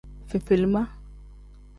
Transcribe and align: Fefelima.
Fefelima. 0.29 0.81